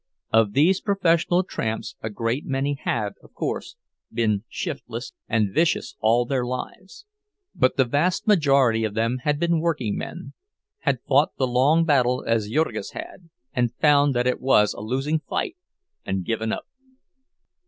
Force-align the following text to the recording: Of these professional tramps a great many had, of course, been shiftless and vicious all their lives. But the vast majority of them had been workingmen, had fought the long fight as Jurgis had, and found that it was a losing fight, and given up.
Of 0.33 0.53
these 0.53 0.81
professional 0.81 1.43
tramps 1.43 1.95
a 2.01 2.09
great 2.09 2.43
many 2.43 2.73
had, 2.85 3.13
of 3.21 3.35
course, 3.35 3.75
been 4.11 4.45
shiftless 4.49 5.13
and 5.27 5.53
vicious 5.53 5.95
all 5.99 6.25
their 6.25 6.43
lives. 6.43 7.05
But 7.53 7.77
the 7.77 7.85
vast 7.85 8.25
majority 8.25 8.83
of 8.83 8.95
them 8.95 9.19
had 9.25 9.39
been 9.39 9.59
workingmen, 9.59 10.33
had 10.79 11.01
fought 11.07 11.33
the 11.37 11.45
long 11.45 11.85
fight 11.85 12.07
as 12.25 12.49
Jurgis 12.49 12.93
had, 12.93 13.29
and 13.53 13.75
found 13.75 14.15
that 14.15 14.25
it 14.25 14.41
was 14.41 14.73
a 14.73 14.81
losing 14.81 15.19
fight, 15.19 15.55
and 16.03 16.25
given 16.25 16.51
up. 16.51 16.65